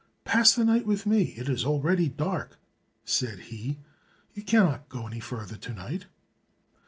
"Pass 0.25 0.55
the 0.55 0.65
night 0.65 0.87
with 0.87 1.05
me, 1.05 1.35
it 1.37 1.47
is 1.47 1.63
already 1.63 2.09
dark," 2.09 2.57
said 3.05 3.37
he; 3.37 3.77
"you 4.33 4.41
cannot 4.41 4.89
go 4.89 5.05
any 5.05 5.19
further 5.19 5.57
to 5.57 5.73
night." 5.75 6.07